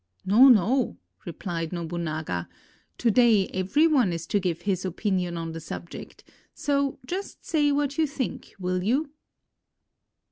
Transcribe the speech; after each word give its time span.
"No, 0.25 0.49
no," 0.49 0.97
replied 1.27 1.71
Nobunaga, 1.71 2.49
"to 2.97 3.11
day 3.11 3.47
every 3.49 3.85
one 3.85 4.11
is 4.11 4.25
to 4.25 4.39
give 4.39 4.61
his 4.63 4.83
opinion 4.83 5.37
on 5.37 5.51
the 5.51 5.59
subject, 5.59 6.23
so 6.55 6.97
just 7.05 7.45
say 7.45 7.71
what 7.71 7.99
you 7.99 8.07
think, 8.07 8.55
will 8.57 8.81
you?" 8.83 9.11